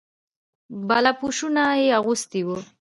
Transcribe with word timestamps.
بالاپوشونه 0.87 1.63
یې 1.81 1.87
اغوستي 1.99 2.41
وو. 2.47 2.57